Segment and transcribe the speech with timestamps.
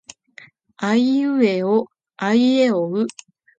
[0.77, 1.85] あいうえお
[2.17, 3.05] あいえおう。